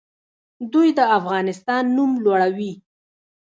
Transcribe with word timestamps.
دوی 0.71 0.89
د 0.97 0.99
افغانستان 1.17 1.83
نوم 1.95 2.11
لوړوي. 2.23 2.73